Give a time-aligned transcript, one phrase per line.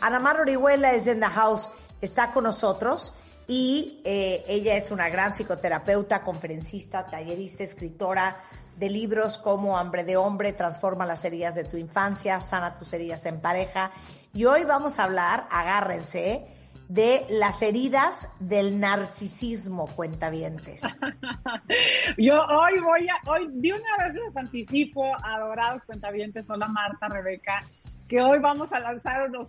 [0.00, 1.70] Ana Mar Orihuela es en the house,
[2.02, 3.14] está con nosotros
[3.46, 8.42] y eh, ella es una gran psicoterapeuta, conferencista, tallerista, escritora
[8.76, 13.24] de libros como Hambre de Hombre, Transforma las heridas de tu infancia, Sana tus heridas
[13.24, 13.92] en pareja.
[14.34, 16.57] Y hoy vamos a hablar, agárrense,
[16.88, 20.82] de las heridas del narcisismo, cuentavientes.
[22.16, 27.62] Yo hoy voy a, hoy de una vez les anticipo, adorados cuentavientes, hola Marta, Rebeca,
[28.08, 29.48] que hoy vamos a lanzar unos,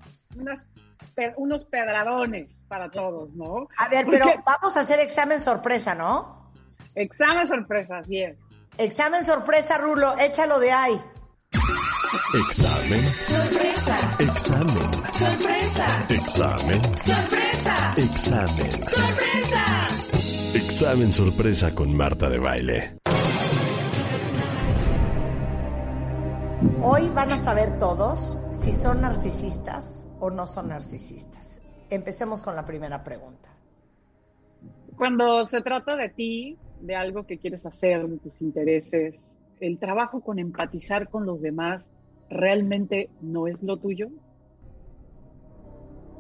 [1.38, 3.70] unos pedradones para todos, ¿no?
[3.78, 6.52] A ver, pero vamos a hacer examen sorpresa, ¿no?
[6.95, 8.38] Examen sorpresa, así es.
[8.78, 11.02] Examen sorpresa, Rulo, échalo de ahí.
[12.34, 13.03] Examen.
[13.03, 14.17] Sorpresa.
[14.20, 14.94] Examen.
[15.13, 15.85] Sorpresa.
[16.09, 16.84] Examen.
[16.84, 17.94] Sorpresa.
[17.98, 18.72] Examen.
[18.72, 19.88] Sorpresa.
[20.55, 22.98] Examen sorpresa con Marta de Baile.
[26.81, 31.61] Hoy van a saber todos si son narcisistas o no son narcisistas.
[31.89, 33.50] Empecemos con la primera pregunta.
[34.95, 39.28] Cuando se trata de ti, de algo que quieres hacer, de tus intereses,
[39.60, 41.90] el trabajo con empatizar con los demás
[42.30, 44.10] realmente no es lo tuyo?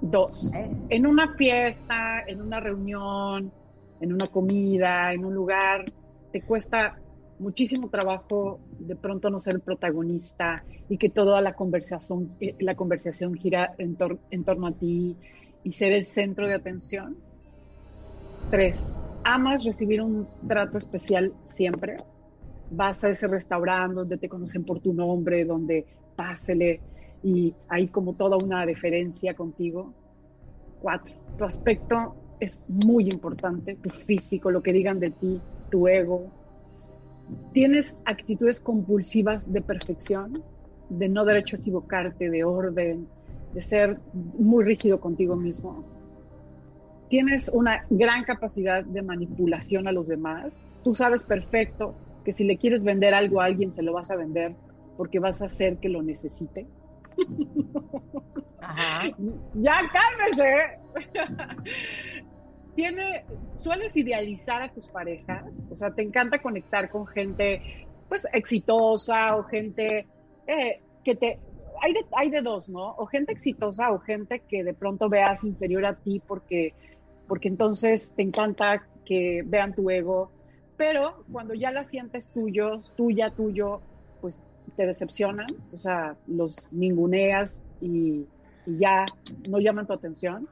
[0.01, 0.49] Dos,
[0.89, 3.51] en una fiesta, en una reunión,
[3.99, 5.85] en una comida, en un lugar,
[6.31, 6.95] te cuesta
[7.39, 12.75] muchísimo trabajo de pronto no ser el protagonista y que toda la conversación, eh, la
[12.75, 13.97] conversación gira en,
[14.31, 15.15] en torno a ti
[15.63, 17.17] y ser el centro de atención.
[18.49, 21.97] Tres, ¿amas recibir un trato especial siempre?
[22.69, 26.81] Vas a ese restaurante donde te conocen por tu nombre, donde pásele
[27.23, 29.93] y hay como toda una deferencia contigo.
[30.81, 36.31] Cuatro, tu aspecto es muy importante, tu físico, lo que digan de ti, tu ego.
[37.53, 40.41] Tienes actitudes compulsivas de perfección,
[40.89, 43.07] de no derecho a equivocarte, de orden,
[43.53, 45.83] de ser muy rígido contigo mismo.
[47.09, 50.53] Tienes una gran capacidad de manipulación a los demás.
[50.83, 51.95] Tú sabes perfecto
[52.29, 54.53] que si le quieres vender algo a alguien, se lo vas a vender
[54.97, 56.67] porque vas a hacer que lo necesite.
[58.61, 59.09] Ajá.
[59.55, 60.77] Ya cálmese.
[62.75, 63.25] Tiene,
[63.55, 69.43] sueles idealizar a tus parejas, o sea, te encanta conectar con gente, pues, exitosa o
[69.45, 70.05] gente
[70.45, 71.39] eh, que te,
[71.81, 72.93] hay de, hay de dos, ¿no?
[72.97, 76.75] O gente exitosa o gente que de pronto veas inferior a ti porque,
[77.27, 80.31] porque entonces te encanta que vean tu ego
[80.79, 83.81] pero cuando ya la sientes tuyos, tuya, tuyo,
[84.21, 84.39] pues
[84.77, 88.25] te decepcionan, o sea, los ninguneas y,
[88.65, 89.03] ya
[89.49, 90.47] no llaman tu atención.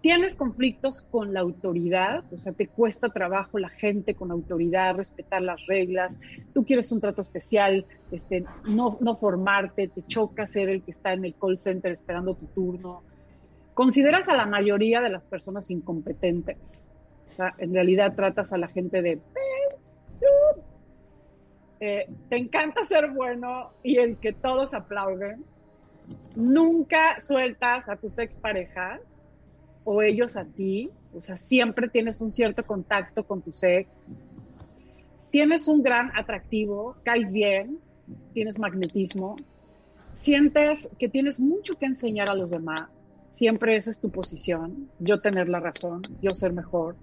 [0.00, 5.42] Tienes conflictos con la autoridad, o sea, te cuesta trabajo la gente con autoridad, respetar
[5.42, 6.16] las reglas,
[6.54, 11.14] tú quieres un trato especial, este, no, no formarte, te choca ser el que está
[11.14, 13.02] en el call center esperando tu turno.
[13.74, 16.58] Consideras a la mayoría de las personas incompetentes.
[17.30, 19.20] O sea, en realidad tratas a la gente de,
[21.80, 25.44] eh, te encanta ser bueno y el que todos aplauden.
[26.34, 29.00] Nunca sueltas a tus exparejas
[29.84, 30.90] o ellos a ti.
[31.14, 33.88] O sea, siempre tienes un cierto contacto con tus ex.
[35.30, 37.78] Tienes un gran atractivo, caes bien,
[38.32, 39.36] tienes magnetismo.
[40.14, 42.88] Sientes que tienes mucho que enseñar a los demás.
[43.30, 44.90] Siempre esa es tu posición.
[44.98, 46.96] Yo tener la razón, yo ser mejor.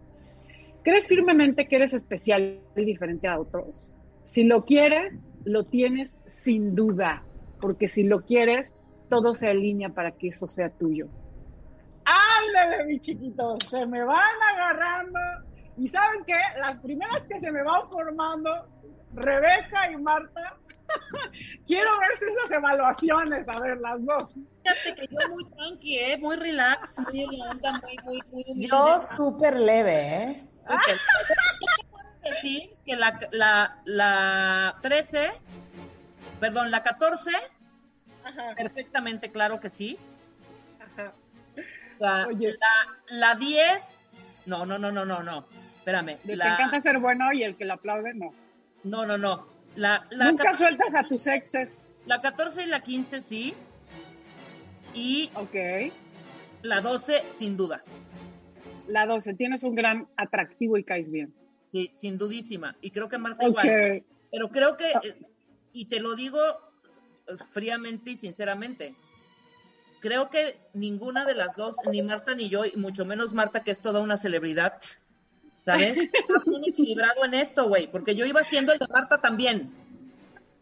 [0.85, 3.81] ¿Crees firmemente que eres especial y diferente a otros?
[4.23, 7.23] Si lo quieres, lo tienes sin duda,
[7.59, 8.71] porque si lo quieres,
[9.09, 11.07] todo se alinea para que eso sea tuyo.
[12.05, 13.57] ¡Ándale, mi chiquito!
[13.67, 15.19] Se me van agarrando.
[15.75, 16.37] Y ¿saben qué?
[16.59, 18.51] Las primeras que se me van formando,
[19.15, 20.55] Rebeca y Marta,
[21.65, 24.35] quiero ver esas evaluaciones, a ver, las dos.
[24.35, 26.17] Fíjate que yo muy tranqui, ¿eh?
[26.19, 30.49] muy relax, muy muy, muy, muy Yo súper leve, ¿eh?
[32.23, 35.31] Decir que la, la, la 13,
[36.39, 37.31] perdón, la 14,
[38.55, 39.97] perfectamente claro que sí.
[41.99, 42.27] La,
[43.09, 43.81] la, 10,
[44.47, 45.45] no, no, no, no, no, no,
[45.77, 46.17] espérame.
[46.25, 48.33] te encanta ser bueno y el que la aplaude, no.
[48.83, 49.47] No, no, no.
[49.75, 51.81] La, Nunca sueltas a tus exes.
[52.05, 53.55] La 14 y la 15 sí.
[54.93, 55.91] Y ok
[56.65, 57.81] la 12 sin duda.
[58.87, 61.33] La 12, tienes un gran atractivo y caes bien.
[61.71, 62.75] Sí, sin dudísima.
[62.81, 64.03] Y creo que Marta igual.
[64.31, 65.01] Pero creo que, ah.
[65.03, 65.15] eh,
[65.73, 66.39] y te lo digo
[67.51, 68.95] fríamente y sinceramente,
[69.99, 73.71] creo que ninguna de las dos, ni Marta ni yo, y mucho menos Marta, que
[73.71, 74.79] es toda una celebridad,
[75.65, 75.97] ¿Sabes?
[76.13, 79.73] Está bien equilibrado en esto, güey, porque yo iba haciendo el de Marta también.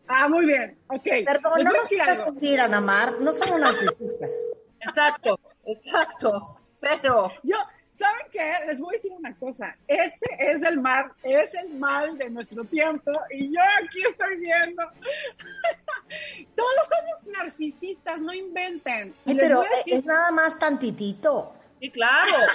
[0.07, 1.07] Ah, muy bien, ok.
[1.25, 4.31] Perdón, no nos quieras hundir, Ana Mar, no somos narcisistas.
[4.79, 7.31] Exacto, exacto, cero.
[7.43, 7.55] Yo,
[8.03, 8.65] ¿saben qué?
[8.67, 9.75] Les voy a decir una cosa.
[9.87, 14.83] Este es el mal, es el mal de nuestro tiempo y yo aquí estoy viendo.
[16.55, 19.15] Todos somos narcisistas, no inventen.
[19.25, 21.53] Ay, pero es nada más tantitito.
[21.79, 22.37] Sí, claro.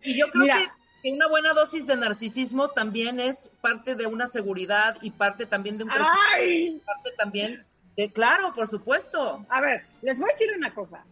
[0.00, 0.68] Y yo creo que,
[1.02, 5.76] que, una buena dosis de narcisismo también es parte de una seguridad y parte también
[5.76, 6.86] de un crecimiento.
[6.86, 9.44] Parte también de, claro, por supuesto.
[9.50, 11.04] A ver, les voy a decir una cosa.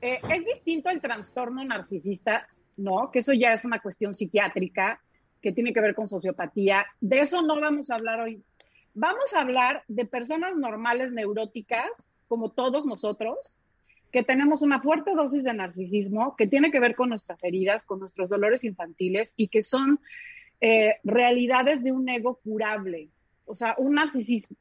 [0.00, 2.46] Eh, es distinto el trastorno narcisista,
[2.76, 3.10] ¿no?
[3.10, 5.00] Que eso ya es una cuestión psiquiátrica
[5.40, 6.86] que tiene que ver con sociopatía.
[7.00, 8.42] De eso no vamos a hablar hoy.
[8.94, 11.90] Vamos a hablar de personas normales neuróticas,
[12.28, 13.36] como todos nosotros,
[14.12, 17.98] que tenemos una fuerte dosis de narcisismo que tiene que ver con nuestras heridas, con
[17.98, 19.98] nuestros dolores infantiles y que son
[20.60, 23.08] eh, realidades de un ego curable.
[23.44, 23.98] O sea, un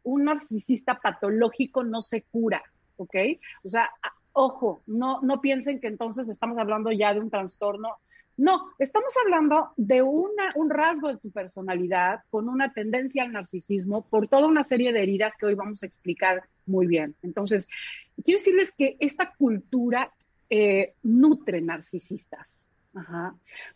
[0.03, 2.63] un narcisista patológico no se cura,
[2.97, 3.15] ¿ok?
[3.63, 3.89] O sea,
[4.33, 7.97] ojo, no, no piensen que entonces estamos hablando ya de un trastorno.
[8.35, 14.07] No, estamos hablando de una, un rasgo de tu personalidad con una tendencia al narcisismo
[14.09, 17.15] por toda una serie de heridas que hoy vamos a explicar muy bien.
[17.21, 17.67] Entonces,
[18.23, 20.11] quiero decirles que esta cultura
[20.49, 22.62] eh, nutre narcisistas.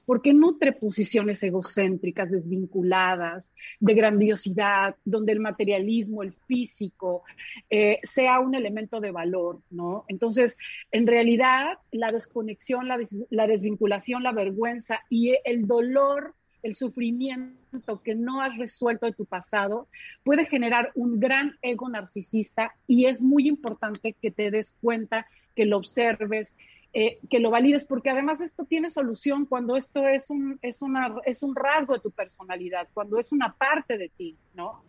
[0.06, 7.24] Porque nutre posiciones egocéntricas, desvinculadas, de grandiosidad, donde el materialismo, el físico,
[7.70, 10.06] eh, sea un elemento de valor, ¿no?
[10.08, 10.58] Entonces,
[10.92, 13.00] en realidad, la desconexión, la,
[13.30, 19.26] la desvinculación, la vergüenza y el dolor el sufrimiento que no has resuelto de tu
[19.26, 19.88] pasado
[20.24, 25.66] puede generar un gran ego narcisista y es muy importante que te des cuenta, que
[25.66, 26.54] lo observes,
[26.94, 31.16] eh, que lo valides, porque además esto tiene solución cuando esto es un, es, una,
[31.26, 34.84] es un rasgo de tu personalidad, cuando es una parte de ti, ¿no?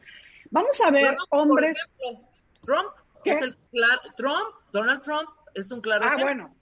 [0.51, 1.79] Vamos a ver, hombres...
[2.63, 2.89] Trump,
[3.25, 3.57] es el
[4.17, 6.07] Trump, Donald Trump es un claro...
[6.09, 6.55] Ah, bueno.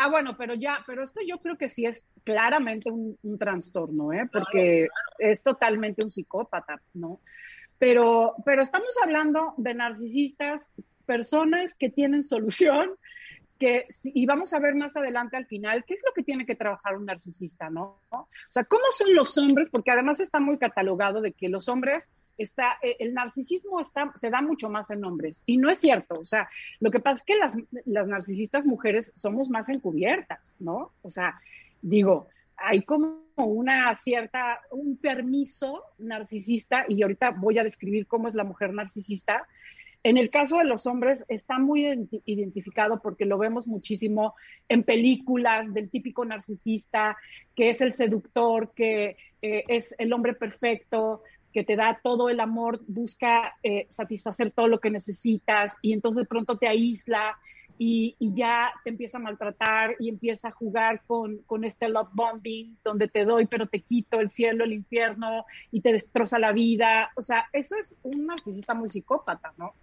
[0.00, 4.28] Ah, bueno, pero ya, pero esto yo creo que sí es claramente un, trastorno, ¿eh?
[4.32, 4.86] Porque
[5.18, 7.20] es totalmente un psicópata, ¿no?
[7.78, 10.70] Pero, pero estamos hablando de narcisistas,
[11.04, 12.90] personas que tienen solución,
[13.58, 16.54] que, y vamos a ver más adelante al final, qué es lo que tiene que
[16.54, 18.00] trabajar un narcisista, ¿no?
[18.10, 19.68] O sea, ¿cómo son los hombres?
[19.70, 22.08] Porque además está muy catalogado de que los hombres,
[22.38, 25.42] está, eh, el narcisismo está, se da mucho más en hombres.
[25.44, 26.18] Y no es cierto.
[26.20, 26.48] O sea,
[26.80, 30.92] lo que pasa es que las, las narcisistas mujeres somos más encubiertas, ¿no?
[31.02, 31.40] O sea,
[31.82, 38.34] digo, hay como una cierta, un permiso narcisista, y ahorita voy a describir cómo es
[38.34, 39.46] la mujer narcisista,
[40.04, 44.34] en el caso de los hombres está muy identificado porque lo vemos muchísimo
[44.68, 47.16] en películas del típico narcisista,
[47.56, 51.22] que es el seductor, que eh, es el hombre perfecto,
[51.52, 56.28] que te da todo el amor, busca eh, satisfacer todo lo que necesitas y entonces
[56.28, 57.36] pronto te aísla
[57.80, 62.76] y, ya te empieza a maltratar y empieza a jugar con, con, este love bombing,
[62.84, 67.10] donde te doy pero te quito el cielo, el infierno y te destroza la vida.
[67.16, 69.74] O sea, eso es un narcisista muy psicópata, ¿no?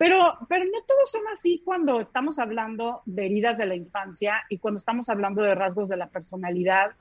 [0.00, 4.56] Pero, pero no todos son así cuando estamos hablando de heridas de la infancia y
[4.56, 6.92] cuando estamos hablando de rasgos de la personalidad.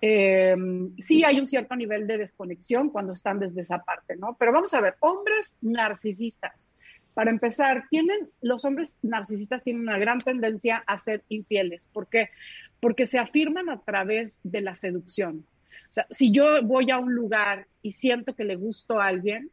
[0.00, 0.56] Eh,
[0.96, 4.38] sí hay un cierto nivel de desconexión cuando están desde esa parte, ¿no?
[4.38, 6.66] Pero vamos a ver, hombres narcisistas.
[7.12, 11.90] Para empezar, tienen, los hombres narcisistas tienen una gran tendencia a ser infieles.
[11.92, 12.30] ¿Por qué?
[12.80, 15.44] Porque se afirman a través de la seducción.
[15.90, 19.50] O sea, si yo voy a un lugar y siento que le gusto a alguien,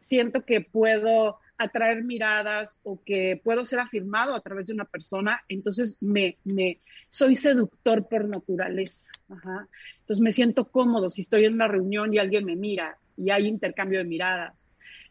[0.00, 5.42] siento que puedo atraer miradas o que puedo ser afirmado a través de una persona,
[5.48, 6.80] entonces me, me
[7.10, 9.06] soy seductor por naturaleza.
[9.28, 13.46] Entonces me siento cómodo si estoy en una reunión y alguien me mira y hay
[13.46, 14.54] intercambio de miradas.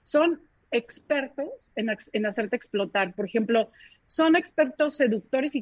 [0.04, 3.14] Son expertos en, en hacerte explotar.
[3.14, 3.72] Por ejemplo,
[4.06, 5.62] son expertos seductores y,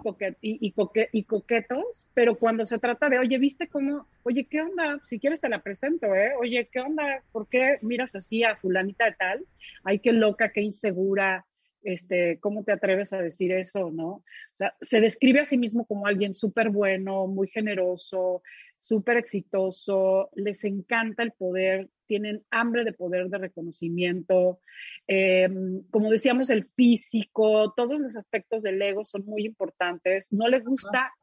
[1.23, 4.07] coquetos, pero cuando se trata de, oye, ¿viste cómo?
[4.23, 4.99] Oye, ¿qué onda?
[5.05, 6.31] Si quieres te la presento, ¿eh?
[6.39, 7.23] Oye, ¿qué onda?
[7.31, 9.45] ¿Por qué miras así a fulanita de tal?
[9.83, 11.45] Ay, qué loca, qué insegura,
[11.83, 14.07] este, ¿cómo te atreves a decir eso, no?
[14.07, 14.23] O
[14.57, 18.41] sea, se describe a sí mismo como alguien súper bueno, muy generoso,
[18.77, 24.59] súper exitoso, les encanta el poder, tienen hambre de poder, de reconocimiento.
[25.07, 30.27] Em, como decíamos, el físico, todos los aspectos del ego son muy importantes.
[30.31, 31.13] No le gusta,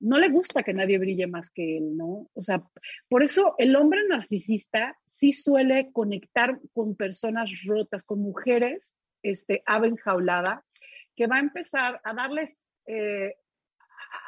[0.00, 2.28] no le gusta que nadie brille más que él, ¿no?
[2.34, 2.60] O sea,
[3.08, 9.86] por eso el hombre narcisista sí suele conectar con personas rotas, con mujeres, este, ave
[9.86, 10.64] enjaulada,
[11.14, 13.36] que va a empezar a darles eh,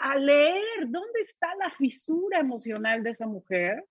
[0.01, 3.85] a leer dónde está la fisura emocional de esa mujer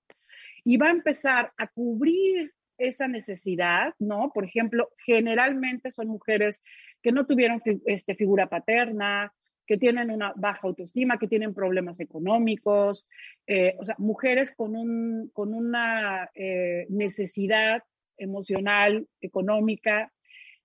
[0.64, 4.32] y va a empezar a cubrir esa necesidad, ¿no?
[4.34, 6.62] Por ejemplo, generalmente son mujeres
[7.02, 9.34] que no tuvieron este, figura paterna,
[9.66, 13.08] que tienen una baja autoestima, que tienen problemas económicos,
[13.48, 17.84] eh, o sea, mujeres con, un, con una eh, necesidad
[18.18, 20.12] emocional, económica.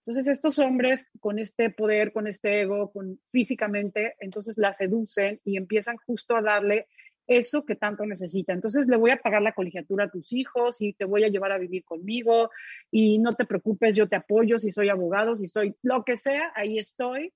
[0.04, 5.56] Entonces, estos hombres con este poder, con este ego, con, físicamente, entonces la seducen y
[5.56, 6.86] empiezan justo a darle
[7.28, 8.52] eso que tanto necesita.
[8.52, 11.52] Entonces le voy a pagar la colegiatura a tus hijos y te voy a llevar
[11.52, 12.50] a vivir conmigo
[12.90, 16.52] y no te preocupes, yo te apoyo si soy abogado, si soy lo que sea,
[16.56, 17.32] ahí estoy.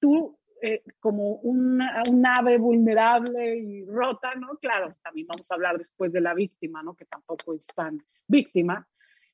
[0.00, 1.80] Tú eh, como un
[2.26, 4.56] ave vulnerable y rota, ¿no?
[4.58, 6.94] Claro, también vamos a hablar después de la víctima, ¿no?
[6.94, 8.88] Que tampoco es tan víctima.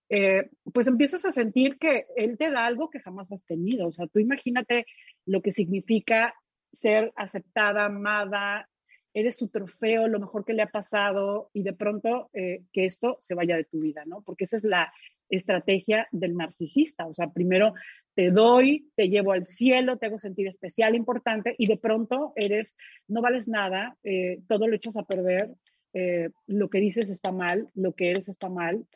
[0.09, 3.87] Eh, pues empiezas a sentir que él te da algo que jamás has tenido.
[3.87, 4.85] O sea, tú imagínate
[5.25, 6.35] lo que significa
[6.73, 8.69] ser aceptada, amada,
[9.14, 13.19] eres su trofeo, lo mejor que le ha pasado y de pronto eh, que esto
[13.21, 14.23] se vaya de tu vida, ¿no?
[14.23, 14.92] Porque esa es la
[15.28, 17.07] estrategia del narcisista.
[17.07, 17.75] O sea, primero
[18.14, 22.75] te doy, te llevo al cielo, te hago sentir especial, importante y de pronto eres,
[23.09, 25.50] no vales nada, eh, todo lo echas a perder,
[25.95, 28.87] eh, lo que dices está mal, lo que eres está mal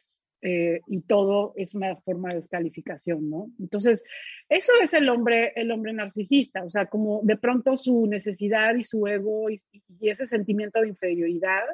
[0.48, 3.50] eh, y todo es una forma de descalificación, ¿no?
[3.58, 4.04] Entonces,
[4.48, 8.84] eso es el hombre, el hombre narcisista, o sea, como de pronto su necesidad y
[8.84, 9.60] su ego y,
[10.00, 11.64] ese sentimiento de inferioridad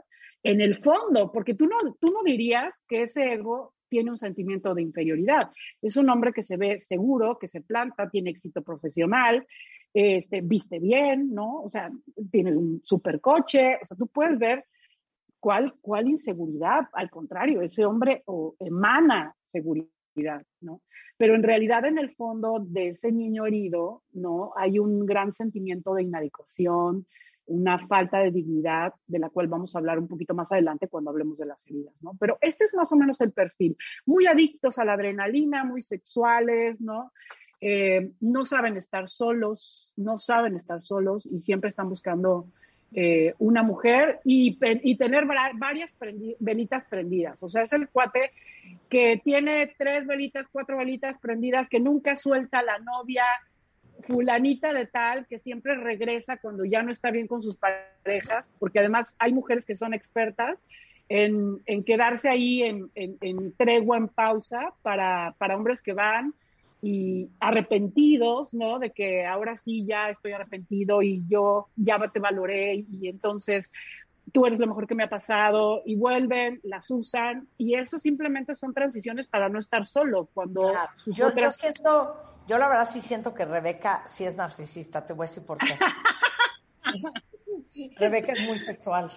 [0.42, 4.74] en el fondo, porque tú no, tú no dirías que ese ego tiene un sentimiento
[4.74, 5.50] de inferioridad.
[5.82, 9.46] Es un hombre que se ve seguro, que se planta, tiene éxito profesional,
[9.92, 11.60] este, viste bien, ¿no?
[11.60, 11.90] O sea,
[12.30, 14.64] tiene un supercoche, o sea, tú puedes ver
[15.42, 16.88] ¿Cuál, ¿Cuál inseguridad?
[16.92, 18.22] Al contrario, ese hombre
[18.60, 20.82] emana seguridad, ¿no?
[21.16, 24.52] Pero en realidad en el fondo de ese niño herido, ¿no?
[24.56, 27.08] Hay un gran sentimiento de inadecuación,
[27.46, 31.10] una falta de dignidad, de la cual vamos a hablar un poquito más adelante cuando
[31.10, 32.12] hablemos de las heridas, ¿no?
[32.20, 33.76] Pero este es más o menos el perfil.
[34.06, 37.10] Muy adictos a la adrenalina, muy sexuales, ¿no?
[37.60, 42.46] Eh, no saben estar solos, no saben estar solos y siempre están buscando
[42.94, 44.56] eh, una mujer y,
[44.96, 45.94] tener varias
[46.38, 47.42] velitas prendidas.
[47.42, 48.32] O sea, es el cuate
[48.90, 53.24] que tiene tres velitas, cuatro velitas prendidas, que nunca suelta la novia
[54.06, 58.80] fulanita de tal, que siempre regresa cuando ya no está bien con sus parejas, porque
[58.80, 60.62] además hay mujeres que son expertas
[61.08, 66.34] en, quedarse ahí en, en, tregua, en pausa, para, para hombres que van
[66.82, 68.80] y arrepentidos, ¿no?
[68.80, 73.70] De que ahora sí ya estoy arrepentido y yo ya te valoré y entonces
[74.32, 78.56] tú eres lo mejor que me ha pasado y vuelven, las usan y eso simplemente
[78.56, 80.72] son transiciones para no estar solo cuando
[81.06, 82.16] yo, siento,
[82.48, 85.58] yo la verdad sí siento que Rebeca sí es narcisista, te voy a decir por
[85.58, 85.78] qué.
[87.96, 89.08] Rebeca es muy sexual.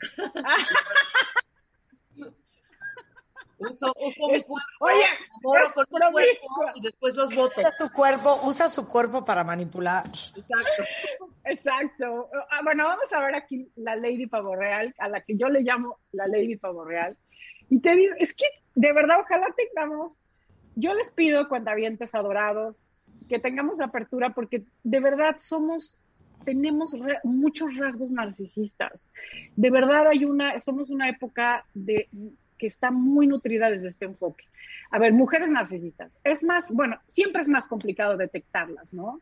[3.58, 5.04] Uso, uso mi cuerpo, Oye,
[5.42, 6.18] por mi cuerpo
[6.74, 7.58] y después los votos.
[7.58, 10.06] Usa su cuerpo, usa su cuerpo para manipular.
[10.06, 10.84] Exacto.
[11.44, 12.30] Exacto.
[12.50, 15.60] Ah, bueno, vamos a ver aquí la Lady Pavo Real, a la que yo le
[15.60, 17.16] llamo la Lady Pavo Real.
[17.70, 20.18] Y te digo, es que de verdad, ojalá tengamos,
[20.74, 22.76] yo les pido cuentavientes adorados,
[23.28, 25.94] que tengamos apertura, porque de verdad somos
[26.44, 29.08] tenemos muchos rasgos narcisistas.
[29.56, 32.08] De verdad hay una, somos una época de
[32.64, 34.46] que está muy nutrida desde este enfoque.
[34.90, 36.18] A ver, mujeres narcisistas.
[36.24, 39.20] Es más, bueno, siempre es más complicado detectarlas, ¿no?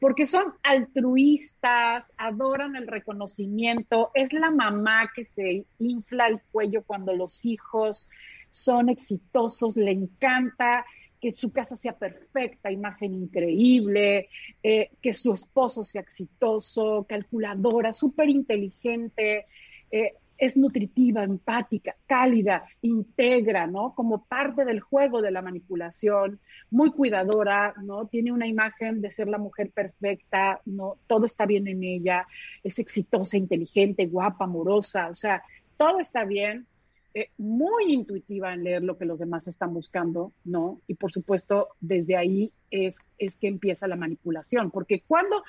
[0.00, 7.12] Porque son altruistas, adoran el reconocimiento, es la mamá que se infla el cuello cuando
[7.14, 8.08] los hijos
[8.50, 10.86] son exitosos, le encanta
[11.20, 14.30] que su casa sea perfecta, imagen increíble,
[14.62, 19.44] eh, que su esposo sea exitoso, calculadora, súper inteligente.
[19.90, 23.94] Eh, es nutritiva, empática, cálida, integra, ¿no?
[23.94, 28.06] Como parte del juego de la manipulación, muy cuidadora, ¿no?
[28.06, 30.96] Tiene una imagen de ser la mujer perfecta, ¿no?
[31.06, 32.26] Todo está bien en ella,
[32.64, 35.42] es exitosa, inteligente, guapa, amorosa, o sea,
[35.76, 36.66] todo está bien,
[37.12, 40.80] eh, muy intuitiva en leer lo que los demás están buscando, ¿no?
[40.86, 45.42] Y por supuesto, desde ahí es, es que empieza la manipulación, porque cuando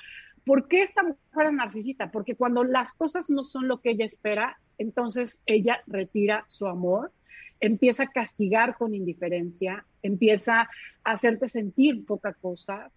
[0.44, 2.10] ¿Por qué esta mujer es narcisista?
[2.10, 7.12] Porque cuando las cosas no son lo que ella espera, entonces ella retira su amor,
[7.60, 10.62] empieza a castigar con indiferencia, empieza
[11.04, 12.90] a hacerte sentir poca cosa,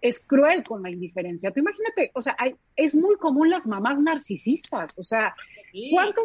[0.00, 1.50] es cruel con la indiferencia.
[1.52, 2.36] Tú imagínate, o sea,
[2.76, 5.34] es muy común las mamás narcisistas, o sea,
[5.90, 6.24] ¿cuántos?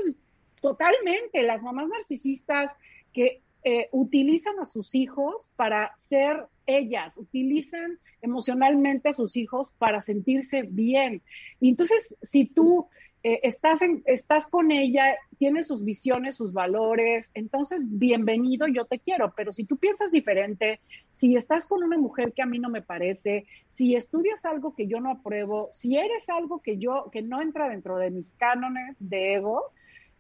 [0.62, 2.72] Totalmente, las mamás narcisistas
[3.14, 10.02] que eh, utilizan a sus hijos para ser ellas, utilizan emocionalmente a sus hijos para
[10.02, 11.22] sentirse bien.
[11.60, 12.88] Y entonces, si tú
[13.24, 15.04] eh, estás, en, estás con ella,
[15.38, 20.80] tiene sus visiones, sus valores, entonces bienvenido, yo te quiero, pero si tú piensas diferente,
[21.12, 24.88] si estás con una mujer que a mí no me parece, si estudias algo que
[24.88, 28.96] yo no apruebo, si eres algo que yo, que no entra dentro de mis cánones
[29.00, 29.62] de ego,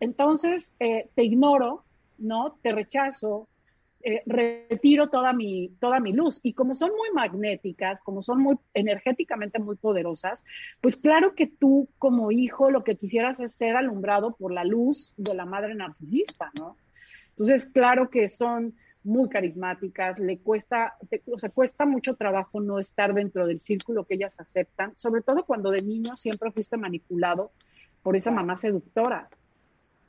[0.01, 1.85] entonces eh, te ignoro,
[2.17, 2.57] ¿no?
[2.61, 3.47] Te rechazo,
[4.03, 6.39] eh, retiro toda mi, toda mi luz.
[6.43, 10.43] Y como son muy magnéticas, como son muy energéticamente muy poderosas,
[10.81, 15.13] pues claro que tú como hijo lo que quisieras es ser alumbrado por la luz
[15.17, 16.77] de la madre narcisista, ¿no?
[17.29, 20.97] Entonces, claro que son muy carismáticas, le cuesta,
[21.31, 25.45] o sea, cuesta mucho trabajo no estar dentro del círculo que ellas aceptan, sobre todo
[25.45, 27.51] cuando de niño siempre fuiste manipulado
[28.03, 29.29] por esa mamá seductora.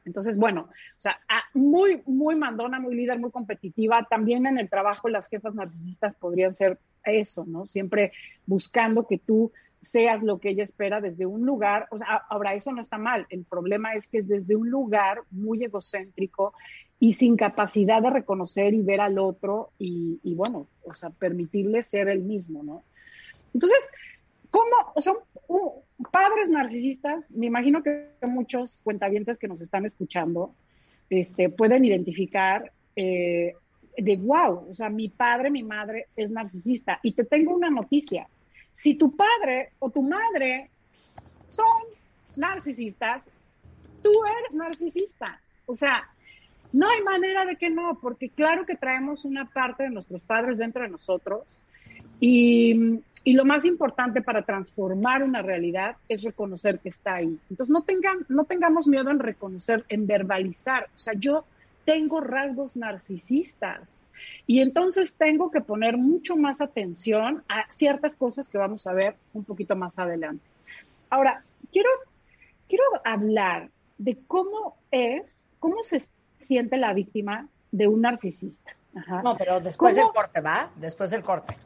[0.09, 1.19] Entonces, bueno, o sea,
[1.55, 4.07] muy, muy mandona, muy líder, muy competitiva.
[4.11, 7.67] También en el trabajo las jefas narcisistas podrían ser eso, ¿no?
[7.67, 8.13] Siempre
[8.47, 12.73] buscando que tú seas lo que ella espera desde un lugar, o sea, ahora eso
[12.73, 16.53] no está mal, el problema es que es desde un lugar muy egocéntrico
[16.99, 21.85] y sin capacidad de reconocer y ver al otro y, y bueno, o sea, permitirle
[21.85, 22.83] ser el mismo, ¿no?
[23.55, 23.89] Entonces,
[24.51, 25.15] ¿cómo, sea,
[26.11, 30.55] padres narcisistas, me imagino que muchos cuentavientes que nos están escuchando
[31.11, 33.55] este, pueden identificar eh,
[33.97, 37.01] de wow, o sea, mi padre, mi madre es narcisista.
[37.03, 38.29] Y te tengo una noticia.
[38.75, 40.71] Si tu padre o tu madre
[41.49, 41.65] son
[42.37, 43.27] narcisistas,
[44.03, 45.41] tú eres narcisista.
[45.67, 46.09] O sea,
[46.73, 50.59] no hay manera de que no, porque claro que traemos una parte de nuestros padres
[50.59, 51.43] dentro de nosotros
[52.21, 57.39] y, y lo más importante para transformar una realidad es reconocer que está ahí.
[57.51, 60.85] Entonces, no, tengan, no tengamos miedo en reconocer, en verbalizar.
[60.95, 61.45] O sea, yo
[61.85, 63.97] tengo rasgos narcisistas
[64.47, 69.15] y entonces tengo que poner mucho más atención a ciertas cosas que vamos a ver
[69.33, 70.45] un poquito más adelante.
[71.11, 71.91] Ahora, quiero,
[72.69, 76.03] quiero hablar de cómo es, cómo se
[76.39, 78.73] siente la víctima de un narcisista.
[79.23, 80.71] No, pero después del corte, ¿va?
[80.77, 81.57] Después del corte.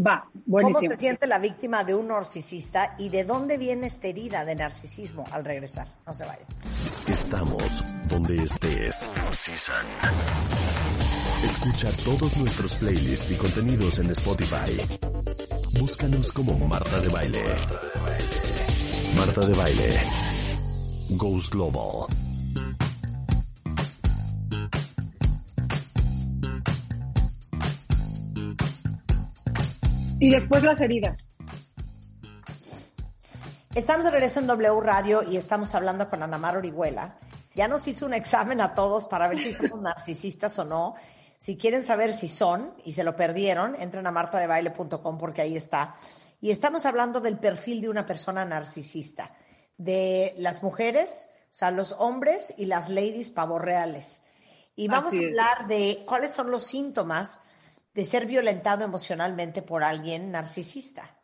[0.00, 0.78] Va, buenísimo.
[0.78, 4.54] ¿Cómo se siente la víctima de un narcisista y de dónde viene esta herida de
[4.54, 5.88] narcisismo al regresar?
[6.06, 6.46] No se vaya.
[7.08, 9.10] Estamos donde estés.
[11.44, 14.80] Escucha todos nuestros playlists y contenidos en Spotify.
[15.80, 17.44] Búscanos como Marta de Baile.
[19.16, 20.00] Marta de Baile.
[21.10, 22.06] Goes Global.
[30.20, 31.16] Y después las heridas.
[33.74, 37.18] Estamos de regreso en W Radio y estamos hablando con Ana Mar Orihuela.
[37.54, 40.94] Ya nos hizo un examen a todos para ver si somos narcisistas o no.
[41.38, 45.94] Si quieren saber si son y se lo perdieron, entren a martadebaile.com porque ahí está.
[46.40, 49.32] Y estamos hablando del perfil de una persona narcisista,
[49.76, 54.24] de las mujeres, o sea, los hombres y las ladies pavorreales.
[54.74, 57.40] Y vamos a hablar de cuáles son los síntomas
[57.98, 61.20] de ser violentado emocionalmente por alguien narcisista.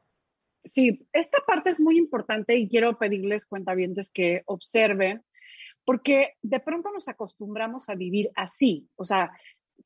[0.65, 5.23] Sí, esta parte es muy importante y quiero pedirles cuentavientes que observen,
[5.85, 9.31] porque de pronto nos acostumbramos a vivir así, o sea,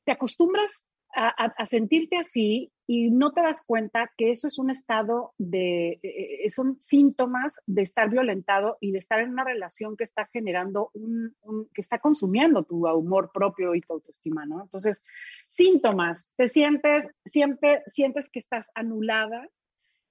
[0.03, 5.33] te acostumbras a, sentirte así y no te das cuenta que eso es un estado
[5.37, 10.03] de, eh, eh, son síntomas de estar violentado y de estar en una relación que
[10.03, 11.35] está generando un,
[11.73, 14.61] que está consumiendo tu humor propio y tu autoestima, ¿no?
[14.61, 15.03] Entonces,
[15.49, 19.47] síntomas, te sientes, siempre sientes que estás anulada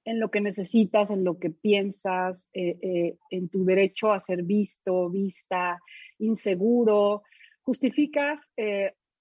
[0.04, 5.10] en lo que necesitas, en lo que piensas, eh, en tu derecho a ser visto,
[5.10, 5.78] vista,
[6.18, 7.22] inseguro,
[7.62, 8.52] justificas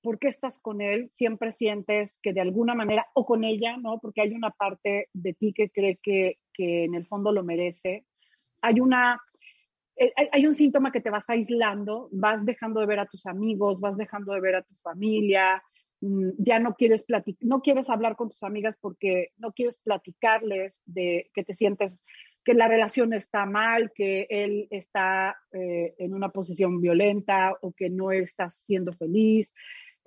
[0.07, 3.99] por qué estás con él, siempre sientes que de alguna manera, o con ella, ¿no?
[3.99, 8.05] Porque hay una parte de ti que cree que, que en el fondo lo merece.
[8.61, 9.19] Hay una,
[9.97, 13.81] eh, hay, un síntoma que te vas aislando, vas dejando de ver a tus amigos,
[13.81, 15.61] vas dejando de ver a tu familia,
[15.99, 17.05] mm, ya no quieres
[17.41, 21.97] no quieres hablar con tus amigas porque no quieres platicarles de que te sientes
[22.45, 27.89] que la relación está mal, que él está eh, en una posición violenta o que
[27.89, 29.53] no estás siendo feliz.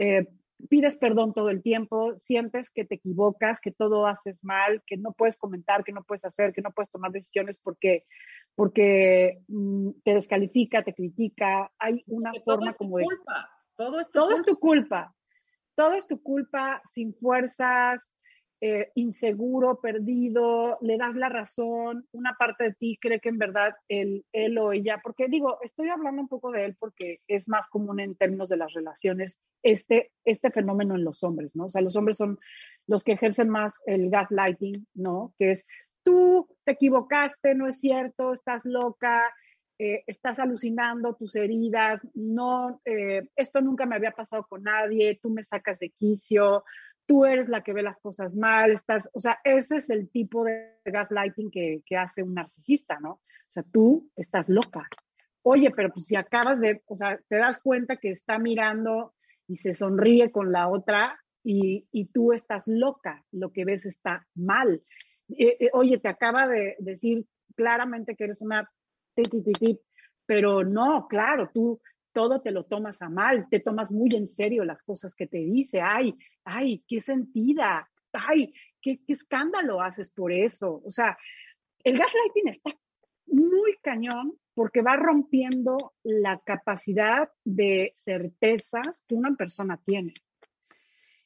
[0.01, 0.27] Eh,
[0.71, 5.13] pides perdón todo el tiempo, sientes que te equivocas, que todo haces mal, que no
[5.13, 8.07] puedes comentar, que no puedes hacer, que no puedes tomar decisiones porque,
[8.55, 11.71] porque mm, te descalifica, te critica.
[11.79, 13.05] Hay una forma como de...
[13.05, 13.51] Culpa.
[13.77, 15.15] Todo, es todo es tu culpa.
[15.75, 18.11] Todo es tu culpa, sin fuerzas,
[18.63, 23.75] eh, inseguro, perdido, le das la razón, una parte de ti cree que en verdad
[23.89, 27.69] él, él o ella, porque digo, estoy hablando un poco de él porque es más
[27.69, 31.67] común en términos de las relaciones este, este fenómeno en los hombres, ¿no?
[31.67, 32.39] O sea, los hombres son
[32.87, 35.33] los que ejercen más el gaslighting, ¿no?
[35.39, 35.67] Que es,
[36.03, 39.33] tú te equivocaste, no es cierto, estás loca,
[39.79, 45.31] eh, estás alucinando tus heridas, no, eh, esto nunca me había pasado con nadie, tú
[45.31, 46.65] me sacas de quicio,
[47.11, 50.45] tú eres la que ve las cosas mal, estás, o sea, ese es el tipo
[50.45, 53.15] de gaslighting que, que hace un narcisista, ¿no?
[53.15, 54.89] O sea, tú estás loca.
[55.43, 59.13] Oye, pero pues si acabas de, o sea, te das cuenta que está mirando
[59.49, 64.25] y se sonríe con la otra y, y tú estás loca, lo que ves está
[64.37, 64.81] mal.
[65.31, 68.71] Eh, eh, oye, te acaba de decir claramente que eres una
[69.17, 69.81] tip,
[70.27, 71.81] pero no, claro, tú
[72.13, 75.39] todo te lo tomas a mal, te tomas muy en serio las cosas que te
[75.39, 80.83] dice, ay, ay, qué sentida, ay, qué, qué escándalo haces por eso.
[80.85, 81.17] O sea,
[81.85, 82.73] el gaslighting está
[83.27, 90.13] muy cañón porque va rompiendo la capacidad de certezas que una persona tiene.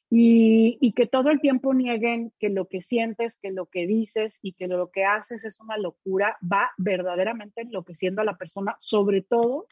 [0.09, 4.53] Y, que todo el tiempo nieguen que lo que sientes, que lo que dices y
[4.53, 9.65] que lo que haces es una locura, va verdaderamente enloqueciendo a la persona, sobre todo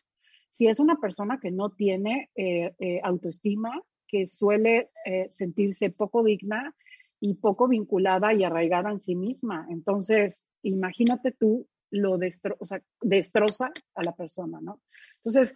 [0.54, 6.24] si es una persona que no tiene eh, eh, autoestima, que suele eh, sentirse poco
[6.24, 6.76] digna
[7.20, 9.66] y poco vinculada y arraigada en sí misma.
[9.70, 14.82] Entonces, imagínate tú lo destroza a la persona, ¿no?
[15.18, 15.56] Entonces,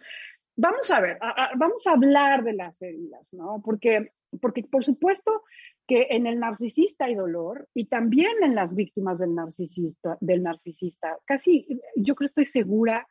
[0.56, 1.18] vamos a ver,
[1.56, 3.60] vamos a hablar de las heridas, ¿no?
[3.64, 5.42] Porque, porque por supuesto
[5.86, 11.18] que en el narcisista hay dolor y también en las víctimas del narcisista, del narcisista.
[11.24, 13.08] Casi, yo creo, estoy segura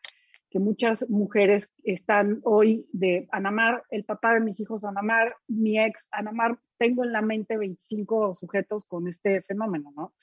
[0.49, 6.05] que muchas mujeres están hoy de Anamar, el papá de mis hijos Anamar, mi ex
[6.11, 10.13] Anamar, tengo en la mente 25 sujetos con este fenómeno, ¿no?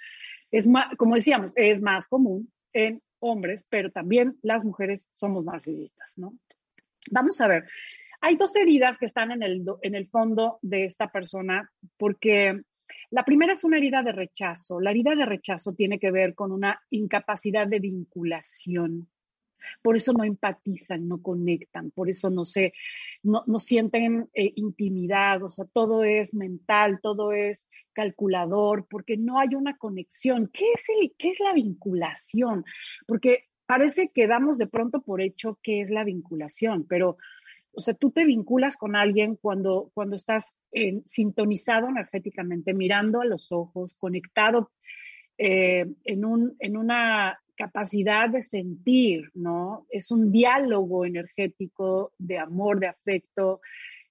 [0.50, 6.34] Es como decíamos, es más común en hombres, pero también las mujeres somos narcisistas, ¿no?
[7.10, 7.64] Vamos a ver,
[8.20, 12.62] hay dos heridas que están en el, en el fondo de esta persona, porque
[13.10, 14.80] la primera es una herida de rechazo.
[14.80, 19.08] La herida de rechazo tiene que ver con una incapacidad de vinculación.
[19.82, 22.72] Por eso no empatizan, no conectan, por eso no se,
[23.22, 29.54] no, sienten eh, intimidad, o sea, todo es mental, todo es calculador, porque no hay
[29.54, 30.50] una conexión.
[30.52, 32.64] ¿Qué es, el, qué es la vinculación?
[33.06, 37.16] Porque parece que damos de pronto por hecho qué es la vinculación, pero
[37.76, 40.54] o sea, tú te vinculas con alguien cuando, cuando estás
[41.04, 44.70] sintonizado energéticamente, mirando a los ojos, conectado
[45.38, 49.86] eh, en, un, en una capacidad de sentir, ¿no?
[49.90, 53.60] Es un diálogo energético de amor, de afecto,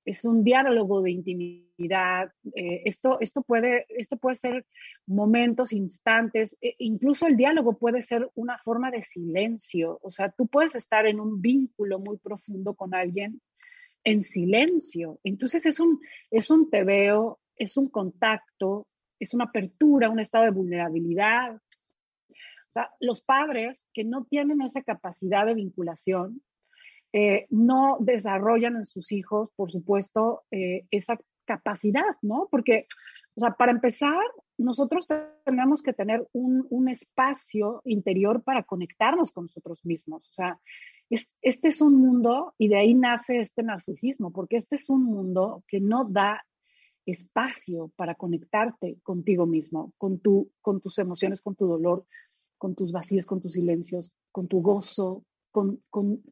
[0.06, 2.32] es un diálogo de intimidad.
[2.56, 4.66] Eh, esto, esto, puede, esto puede ser
[5.06, 10.00] momentos, instantes, e incluso el diálogo puede ser una forma de silencio.
[10.02, 13.42] O sea, tú puedes estar en un vínculo muy profundo con alguien
[14.04, 15.20] en silencio.
[15.24, 18.88] Entonces es un, es un te veo, es un contacto,
[19.20, 21.62] es una apertura, un estado de vulnerabilidad,
[22.74, 26.42] sea, los padres que no tienen esa capacidad de vinculación,
[27.14, 32.48] eh, no desarrollan en sus hijos, por supuesto, eh, esa capacidad, ¿no?
[32.50, 32.88] Porque,
[33.36, 34.24] o sea, para empezar,
[34.58, 35.08] nosotros
[35.46, 40.28] tenemos que tener un, un espacio interior para conectarnos con nosotros mismos.
[40.30, 40.60] O sea,
[41.10, 45.64] este es un mundo, y de ahí nace este narcisismo, porque este es un mundo
[45.68, 46.44] que no da
[47.06, 52.06] espacio para conectarte contigo mismo, con, tu, con tus emociones, con tu dolor,
[52.64, 55.82] con tus vacíos, con tus silencios, con tu gozo, con,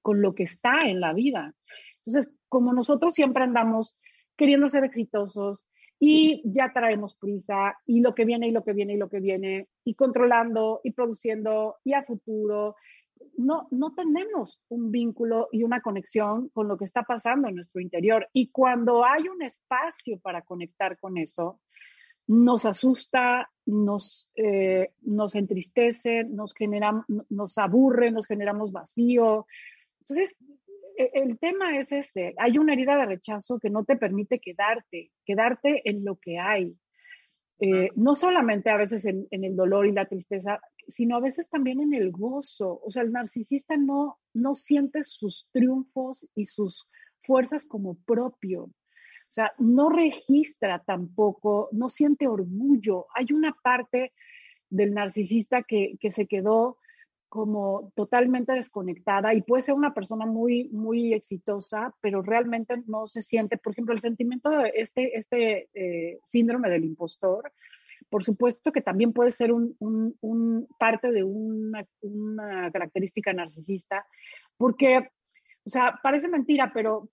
[0.06, 1.54] lo que está en la vida.
[1.98, 3.98] Entonces, como nosotros siempre andamos
[4.38, 5.66] queriendo ser exitosos
[6.00, 9.20] y ya traemos prisa y lo que viene y lo que viene y lo que
[9.20, 12.78] viene y controlando y produciendo y a futuro,
[13.36, 17.82] no, no tenemos un vínculo y una conexión con lo que está pasando en nuestro
[17.82, 18.30] interior.
[18.32, 21.60] Y cuando hay un espacio para conectar con eso,
[22.28, 29.46] nos asusta, nos, eh, nos entristece, nos, genera, nos aburre, nos generamos vacío.
[30.00, 30.38] Entonces,
[30.98, 35.12] e, el tema es ese, hay una herida de rechazo que no te permite quedarte,
[35.26, 36.76] quedarte en lo que hay.
[37.60, 41.48] Eh, no solamente a veces en, en, el dolor y la tristeza, sino a veces
[41.48, 42.82] también en el gozo.
[42.84, 46.88] O sea, el narcisista no, no siente sus triunfos y sus
[47.22, 48.72] fuerzas como propio.
[49.32, 53.08] O sea, no registra tampoco, no siente orgullo.
[53.16, 54.12] Hay una parte
[54.70, 56.78] del narcisista que, se quedó
[57.30, 63.22] como totalmente desconectada y puede ser una persona muy, muy exitosa, pero realmente no se
[63.22, 67.54] siente, por ejemplo, el sentimiento de este, este eh, síndrome del impostor,
[68.10, 74.06] por supuesto que también puede ser un, parte de una, una, característica narcisista,
[74.58, 75.10] porque
[75.64, 77.10] o sea, parece mentira, pero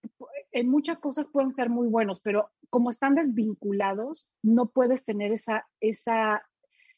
[0.53, 5.67] en muchas cosas pueden ser muy buenos, pero como están desvinculados, no puedes tener esa,
[5.81, 6.43] esa,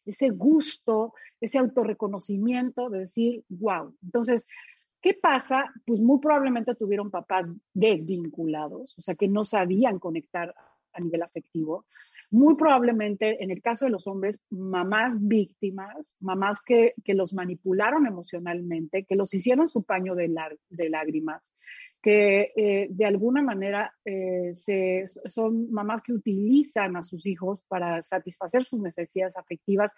[0.04, 3.94] ese gusto, ese autorreconocimiento de decir, wow.
[4.02, 4.46] Entonces,
[5.02, 5.72] ¿Qué pasa?
[5.86, 10.54] Pues muy probablemente tuvieron papás desvinculados, o sea, que no sabían conectar
[10.92, 11.86] a nivel afectivo.
[12.30, 19.04] Muy probablemente, en el caso de los hombres, mamás víctimas, mamás que, los manipularon emocionalmente,
[19.04, 20.28] que los hicieron su paño de
[20.90, 21.50] lágrimas,
[22.02, 28.02] que eh, de alguna manera eh, se, son mamás que utilizan a sus hijos para
[28.02, 29.92] satisfacer sus necesidades afectivas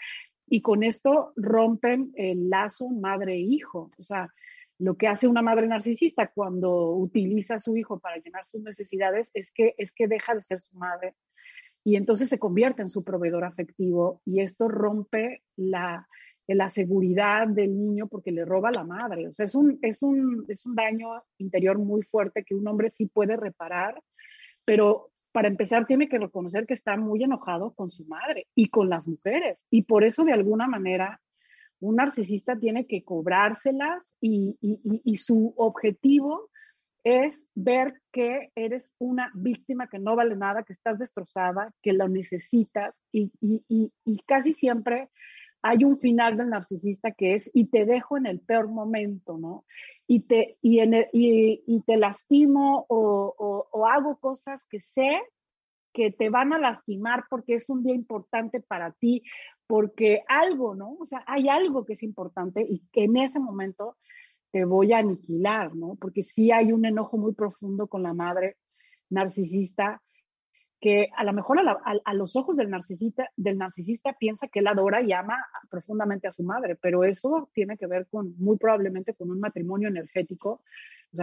[0.46, 3.90] y con esto rompen el lazo madre-hijo.
[3.98, 4.28] O sea,
[4.78, 9.30] lo que hace una madre narcisista cuando utiliza a su hijo para llenar sus necesidades
[9.34, 11.14] es que, es que deja de ser su madre
[11.84, 16.08] y entonces se convierte en su proveedor afectivo y esto rompe la,
[16.46, 19.28] la seguridad del niño porque le roba la madre.
[19.28, 22.90] O sea, es un, es, un, es un daño interior muy fuerte que un hombre
[22.90, 24.02] sí puede reparar,
[24.64, 28.90] pero para empezar tiene que reconocer que está muy enojado con su madre y con
[28.90, 29.64] las mujeres.
[29.70, 31.20] Y por eso de alguna manera
[31.80, 36.50] un narcisista tiene que cobrárselas y, y, y su objetivo
[37.04, 42.08] es ver que eres una víctima que no vale nada, que estás destrozada, que lo
[42.08, 43.32] necesitas y,
[44.26, 45.08] casi siempre
[45.62, 49.64] hay un final del narcisista que es y te dejo en el peor momento, ¿no?
[50.08, 55.20] Y te, y, te lastimo o, hago cosas que sé
[55.92, 59.22] que te van a lastimar porque es un día importante para ti,
[59.66, 60.96] porque algo, ¿no?
[60.98, 63.96] O sea, hay algo que es importante y en ese momento
[64.50, 65.96] te voy a aniquilar, ¿no?
[66.00, 68.56] Porque sí hay un enojo muy profundo con la madre
[69.10, 70.02] narcisista
[70.82, 75.00] que a lo mejor a, los ojos del narcisista, del narcisista piensa que él adora
[75.00, 75.38] y ama
[75.70, 79.88] profundamente a su madre, pero eso tiene que ver con, muy probablemente, con un matrimonio
[79.88, 80.60] energético,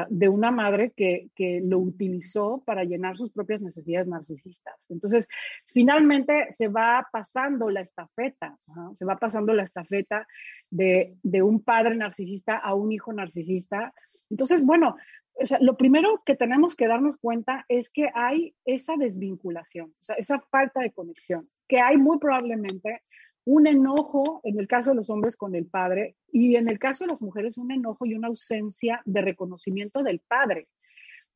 [0.10, 4.90] de una madre que, que lo utilizó para llenar sus propias necesidades narcisistas.
[4.90, 5.28] Entonces,
[5.66, 8.56] finalmente se va pasando la estafeta,
[8.94, 10.26] se va pasando la estafeta
[10.70, 13.92] de, de un padre narcisista a un hijo narcisista.
[14.30, 14.96] Entonces, bueno,
[15.42, 20.04] o sea, lo primero que tenemos que darnos cuenta es que hay esa desvinculación, o
[20.04, 23.02] sea, esa falta de conexión, que hay muy probablemente
[23.46, 27.04] un enojo en el caso de los hombres con el padre y en el caso
[27.04, 30.68] de las mujeres un enojo y una ausencia de reconocimiento del padre.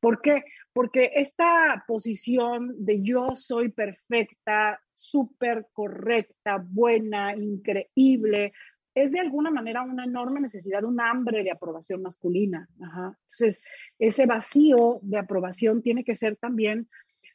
[0.00, 0.44] ¿Por qué?
[0.74, 8.52] Porque esta posición de yo soy perfecta, súper correcta, buena, increíble,
[8.94, 12.68] es de alguna manera una enorme necesidad, un hambre de aprobación masculina.
[12.78, 13.60] Entonces,
[13.98, 16.88] ese vacío de aprobación tiene que ser también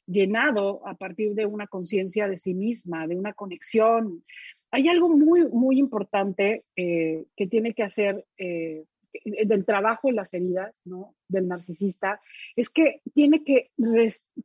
[0.05, 4.23] llenado a partir de una conciencia de sí misma, de una conexión.
[4.71, 8.85] Hay algo muy, muy importante eh, que tiene que hacer eh,
[9.23, 11.15] del trabajo en las heridas, ¿no?
[11.27, 12.21] Del narcisista,
[12.55, 13.71] es que tiene que,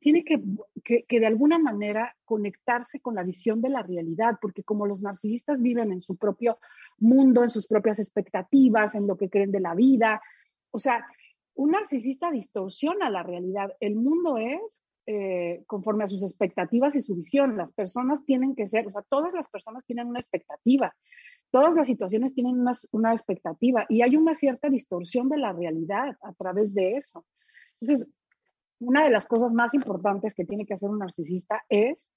[0.00, 0.40] tiene que,
[0.82, 5.60] que, de alguna manera conectarse con la visión de la realidad, porque como los narcisistas
[5.60, 6.58] viven en su propio
[6.98, 10.22] mundo, en sus propias expectativas, en lo que creen de la vida,
[10.70, 11.06] o sea,
[11.54, 13.76] un narcisista distorsiona la realidad.
[13.80, 17.56] El mundo es eh, conforme a sus expectativas y su visión.
[17.56, 20.94] Las personas tienen que ser, o sea, todas las personas tienen una expectativa
[21.54, 26.32] todas las situaciones tienen una, expectativa y hay una cierta distorsión de la realidad a
[26.32, 27.24] través de eso.
[27.80, 28.08] Entonces,
[28.80, 32.10] una de las cosas más importantes que tiene que hacer un narcisista es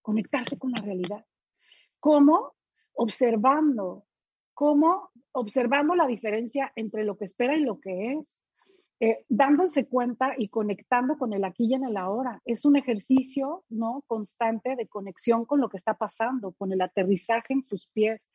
[0.00, 1.26] conectarse con la realidad.
[1.98, 2.52] ¿Cómo?
[2.92, 4.04] Observando,
[4.52, 8.36] cómo observando la diferencia entre lo que espera y lo que es,
[9.00, 12.40] eh, dándose cuenta y conectando con el aquí y en el ahora.
[12.44, 17.54] Es un ejercicio no constante de conexión con lo que está pasando, con el aterrizaje
[17.54, 18.28] en sus pies,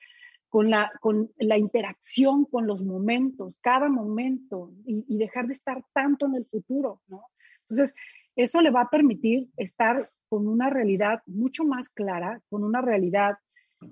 [0.49, 6.25] con la, con la interacción con los momentos, cada momento, y, dejar de estar tanto
[6.25, 7.21] en el futuro, ¿no?
[7.69, 7.95] Entonces,
[8.35, 13.37] eso le va a permitir estar con una realidad mucho más clara, con una realidad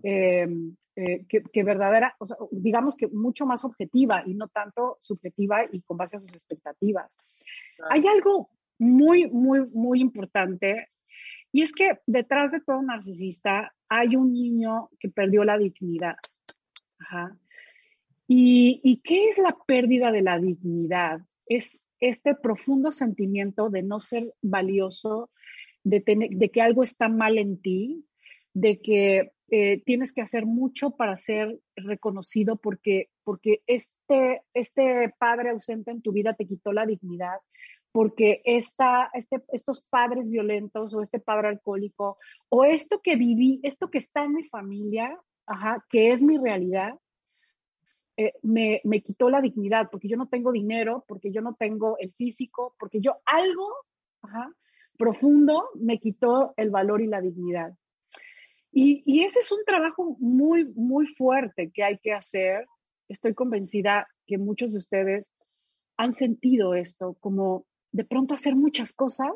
[0.04, 2.16] em, eh, que, verdadera,
[2.52, 7.16] digamos que mucho más objetiva y no tanto subjetiva y con base a sus expectativas.
[7.92, 10.90] Hay algo muy, muy, muy importante
[11.52, 16.16] y es que detrás de todo narcisista hay un niño que perdió la dignidad.
[18.28, 21.22] ¿Y, qué es la pérdida de la dignidad?
[21.46, 25.32] Es este profundo sentimiento de no ser valioso,
[25.84, 28.06] de, de que algo está mal en ti,
[28.54, 35.52] de que eh, tienes que hacer mucho para ser reconocido porque, porque este, este padre
[35.52, 37.38] ausente en tu vida te quitó la dignidad,
[37.94, 42.18] porque esta, este, estos padres violentos o este padre alcohólico
[42.50, 45.18] o esto que viví, esto que está en mi familia,
[45.48, 46.94] ajá, que es mi realidad,
[48.18, 51.98] eh, me, me, quitó la dignidad, porque yo no tengo dinero, porque yo no tengo
[52.00, 53.68] el físico, porque yo algo
[54.22, 54.52] ajá,
[54.98, 57.74] profundo me quitó el valor y la dignidad.
[58.72, 62.66] Y, y, ese es un trabajo muy, muy fuerte que hay que hacer.
[63.08, 65.28] Estoy convencida que muchos de ustedes
[65.96, 69.32] han sentido esto, como de pronto hacer muchas cosas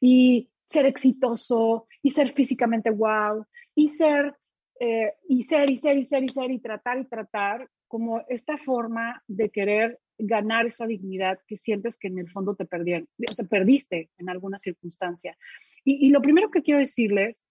[0.00, 4.36] y ser exitoso y ser físicamente wow y ser,
[4.80, 8.58] eh, y ser, y ser, y ser, y ser, y tratar y tratar, como esta
[8.58, 13.32] forma de querer ganar esa dignidad que sientes que en el fondo te perdieron, o
[13.32, 15.36] sea, perdiste en alguna circunstancia.
[15.84, 17.42] Y, lo primero que quiero decirles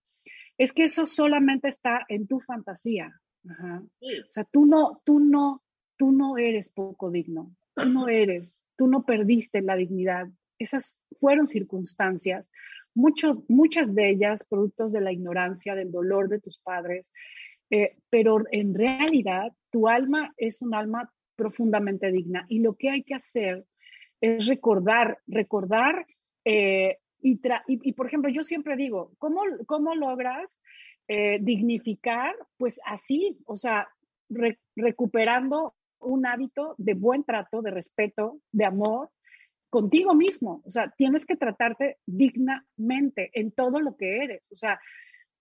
[0.57, 3.13] es que eso solamente está en tu fantasía.
[3.43, 5.63] O sea, tú no, tú no,
[5.97, 10.27] tú no eres poco digno, tú no eres, tú no perdiste la dignidad.
[10.57, 12.49] Esas fueron circunstancias,
[12.95, 17.12] mucho, muchas de ellas productos de la ignorancia, del dolor de tus padres,
[17.69, 23.03] eh, pero en realidad tu alma es un alma profundamente digna y lo que hay
[23.03, 23.65] que hacer
[24.21, 26.05] es recordar, recordar
[26.45, 30.60] eh, y, por ejemplo, yo siempre digo, ¿cómo, cómo logras
[31.08, 32.36] eh, dignificar?
[32.58, 33.88] Pues así, o sea,
[34.75, 39.10] recuperando un hábito de buen trato, de respeto, de amor
[39.75, 40.61] contigo mismo.
[40.63, 44.49] O sea, tienes que tratarte dignamente en todo lo que eres.
[44.53, 44.79] O sea,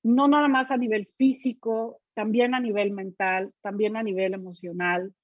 [0.03, 5.15] no nada más a nivel físico, también a nivel mental, también a nivel emocional.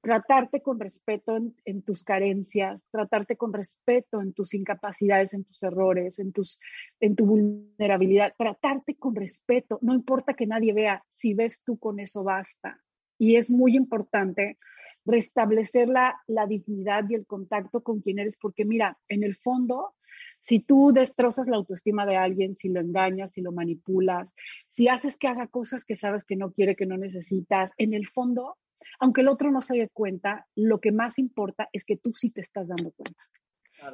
[0.00, 6.20] Tratarte con respeto en, tus carencias, tratarte con respeto en tus incapacidades, en tus errores,
[6.20, 6.60] en, tus,
[7.00, 9.80] en tu vulnerabilidad, tratarte con respeto.
[9.82, 12.78] No importa que nadie vea, si ves tú con eso basta.
[13.18, 14.58] Y es muy importante
[15.04, 19.94] restablecer la, la dignidad y el contacto con quien eres, porque mira, en el fondo,
[20.40, 24.34] si tú destrozas la autoestima de alguien, si lo engañas, si lo manipulas,
[24.68, 28.06] si haces que haga cosas que sabes que no quiere, que no necesitas, en el
[28.06, 28.58] fondo,
[28.98, 32.30] aunque el otro no se dé cuenta, lo que más importa es que tú sí
[32.30, 33.22] te estás dando cuenta.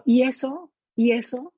[0.05, 1.55] Y eso, y eso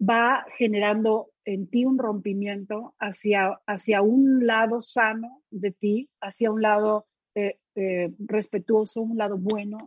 [0.00, 6.62] va generando en ti un rompimiento hacia, hacia un lado sano de ti, hacia un
[6.62, 9.78] lado eh, eh, respetuoso, un lado bueno.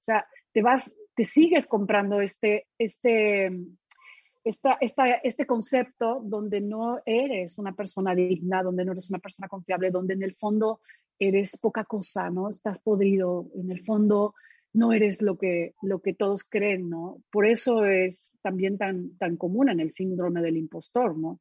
[0.00, 3.50] O sea, te vas, te sigues comprando este, este,
[4.44, 9.48] esta, esta, este concepto donde no eres una persona digna, donde no eres una persona
[9.48, 10.80] confiable, donde en el fondo
[11.18, 12.50] eres poca cosa, ¿no?
[12.50, 14.34] Estás podrido, en el fondo
[14.72, 17.22] no eres lo que, lo que todos creen, ¿no?
[17.30, 21.40] Por eso es también tan, tan común en el síndrome del impostor, ¿no?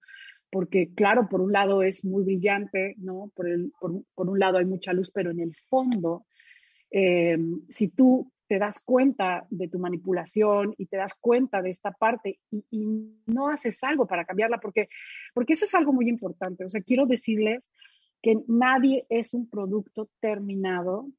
[0.56, 3.30] Porque claro, por un lado es muy brillante, ¿no?
[3.36, 6.26] Por, el, por, un lado hay mucha luz, pero en el fondo,
[6.92, 7.38] eh,
[7.68, 12.40] si tú te das cuenta de tu manipulación y te das cuenta de esta parte
[12.50, 12.86] y,
[13.26, 14.88] no haces algo para cambiarla, porque,
[15.34, 16.64] porque eso es algo muy importante.
[16.64, 17.70] O sea, quiero decirles
[18.22, 21.10] que nadie es un producto terminado,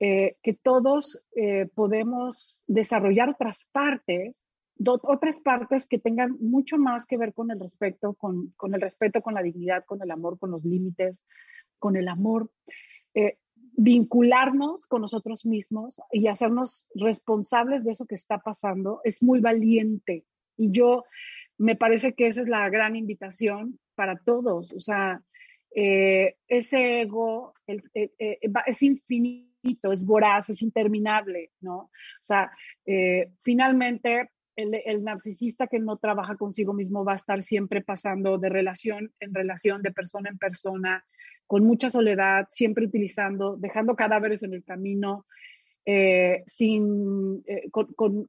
[0.00, 4.45] eh, que todos eh, podemos desarrollar otras partes,
[4.84, 9.22] otras partes que tengan mucho más que ver con el respeto, con, con, el respeto,
[9.22, 11.20] con la dignidad, con el amor, con los límites,
[11.78, 12.50] con el amor.
[13.14, 13.38] Eh,
[13.78, 20.24] vincularnos con nosotros mismos y hacernos responsables de eso que está pasando es muy valiente.
[20.56, 21.04] Y yo
[21.58, 24.72] me parece que esa es la gran invitación para todos.
[24.72, 25.22] O sea,
[25.74, 29.46] ese ego es infinito
[29.92, 31.76] es voraz, es interminable, ¿no?
[31.76, 32.50] O sea,
[32.84, 38.48] eh, finalmente el, narcisista que no trabaja consigo mismo va a estar siempre pasando de
[38.48, 41.04] relación en relación, de persona en persona,
[41.46, 45.26] con mucha soledad, siempre utilizando, dejando cadáveres en el camino,
[45.84, 47.70] eh, sin, eh,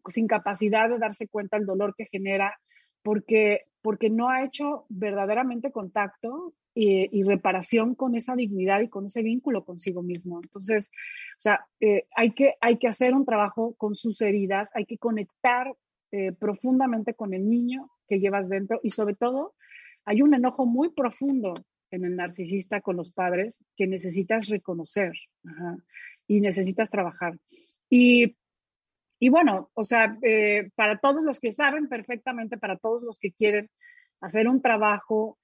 [0.10, 2.60] sin capacidad de darse cuenta del dolor que genera,
[3.02, 9.24] porque, porque no ha hecho verdaderamente contacto y, reparación con esa dignidad y con ese
[9.24, 10.40] vínculo consigo mismo.
[10.44, 10.92] Entonces,
[11.40, 15.00] o sea, eh, hay, que, hay que hacer un trabajo con sus heridas, hay que
[15.00, 15.74] conectar
[16.12, 19.54] eh, profundamente con el niño que llevas dentro y sobre todo
[20.06, 21.54] hay un enojo muy profundo
[21.91, 25.13] en el narcisista con los padres que necesitas reconocer
[26.28, 27.38] y necesitas trabajar.
[27.89, 28.38] Y,
[29.20, 33.32] y bueno, o sea, eh, para todos los que saben perfectamente, para todos los que
[33.32, 33.70] quieren
[34.22, 35.38] hacer un trabajo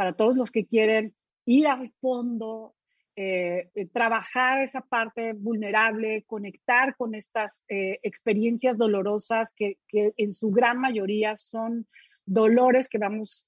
[0.00, 2.74] para todos los que quieren ir al fondo,
[3.22, 10.32] eh, eh, trabajar esa parte vulnerable, conectar con estas eh, experiencias dolorosas que, que, en
[10.32, 11.86] su gran mayoría son
[12.24, 13.46] dolores que vamos,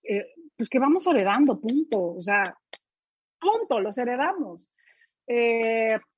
[0.59, 2.03] pues que vamos heredando, punto.
[2.03, 2.43] O sea,
[3.41, 4.69] punto, los heredamos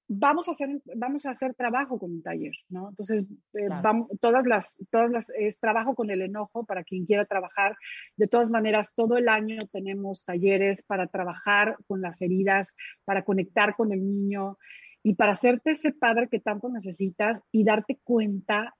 [0.08, 2.90] vamos a hacer, vamos a hacer trabajo con un taller, ¿no?
[2.90, 3.24] Entonces,
[3.54, 7.76] eh, vamos, todas las, todas las, es trabajo con el enojo para quien quiera trabajar.
[8.16, 12.74] De todas maneras, todo el año tenemos talleres para trabajar con las heridas,
[13.04, 14.58] para conectar con el niño
[15.02, 18.74] y para hacerte ese padre que tanto necesitas y darte cuenta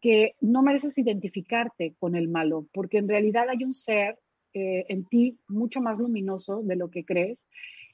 [0.00, 4.18] que no mereces identificarte con el malo, porque en realidad hay un ser
[4.54, 7.44] eh, en ti mucho más luminoso de lo que crees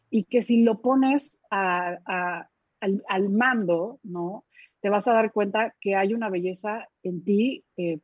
[0.09, 2.49] y que si lo pones a,
[2.81, 4.45] al, mando, ¿no?
[4.81, 7.99] te vas a dar cuenta que hay una belleza en ti eh,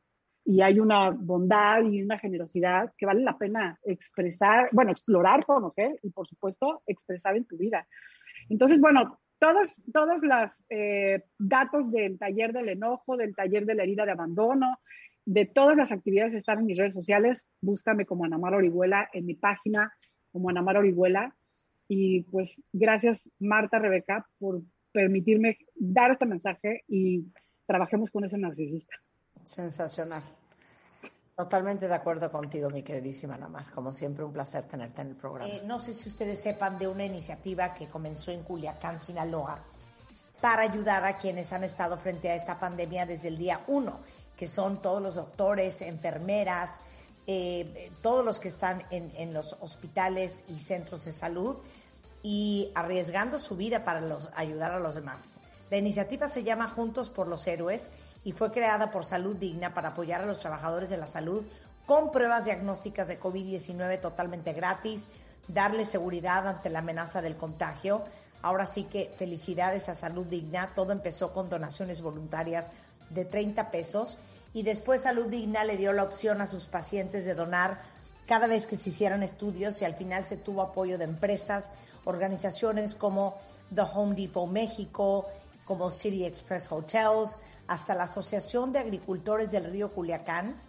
[0.44, 5.98] y hay una bondad y una generosidad que vale la pena expresar, bueno, explorar, conocer
[6.02, 7.86] y por supuesto expresar en tu vida.
[8.48, 13.84] Entonces, bueno, todos, todos los eh, datos del taller del enojo, del taller de la
[13.84, 14.78] herida de abandono,
[15.24, 17.46] de todas las actividades están en mis redes sociales.
[17.60, 19.92] Búscame como Anamar Orihuela en mi página
[20.32, 21.34] como Anamar Orihuela.
[21.94, 24.62] Y pues gracias Marta, Rebeca, por
[24.92, 27.26] permitirme dar este mensaje y
[27.66, 28.94] trabajemos con ese narcisista.
[29.44, 30.22] Sensacional.
[31.36, 33.70] Totalmente de acuerdo contigo, mi queridísima Anamar.
[33.74, 35.52] Como siempre, un placer tenerte en el programa.
[35.52, 39.62] Eh, no sé si ustedes sepan de una iniciativa que comenzó en Culiacán, Sinaloa,
[40.40, 44.00] para ayudar a quienes han estado frente a esta pandemia desde el día uno,
[44.34, 46.80] que son todos los doctores, enfermeras,
[47.26, 51.58] eh, todos los que están en, en, los hospitales y centros de salud
[52.22, 55.34] y arriesgando su vida para los, ayudar a los demás.
[55.70, 57.90] La iniciativa se llama Juntos por los Héroes
[58.24, 61.44] y fue creada por Salud Digna para apoyar a los trabajadores de la salud
[61.86, 65.06] con pruebas diagnósticas de COVID-19 totalmente gratis,
[65.48, 68.04] darles seguridad ante la amenaza del contagio.
[68.42, 70.72] Ahora sí que felicidades a Salud Digna.
[70.74, 72.66] Todo empezó con donaciones voluntarias
[73.10, 74.18] de 30 pesos
[74.54, 77.80] y después Salud Digna le dio la opción a sus pacientes de donar
[78.26, 81.70] cada vez que se hicieran estudios y al final se tuvo apoyo de empresas,
[82.04, 83.38] organizaciones como
[83.74, 85.28] The Home Depot México,
[85.64, 90.60] como City Express Hotels, hasta la Asociación de Agricultores del Río Culiacán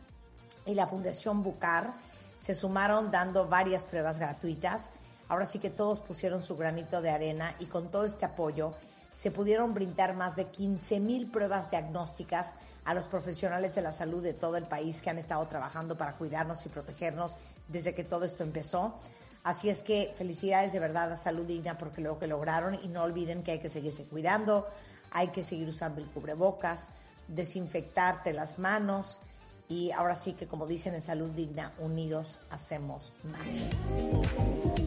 [0.66, 1.94] y la Fundación Bucar
[2.40, 4.92] se sumaron dando varias pruebas gratuitas.
[5.30, 8.74] Ahora sí que todos pusieron su granito de arena y con todo este apoyo
[9.14, 14.22] se pudieron brindar más de 15 mil pruebas diagnósticas a los profesionales de la salud
[14.22, 18.26] de todo el país que han estado trabajando para cuidarnos y protegernos desde que todo
[18.26, 18.96] esto empezó.
[19.44, 23.04] Así es que felicidades de verdad a Salud Digna porque lo que lograron y no
[23.04, 24.68] olviden que hay que seguirse cuidando,
[25.12, 26.92] hay que seguir usando el cubrebocas,
[27.28, 29.22] desinfectarte las manos
[29.68, 34.83] y ahora sí que como dicen en Salud Digna, unidos hacemos más.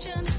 [0.00, 0.31] Por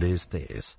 [0.00, 0.78] donde estés.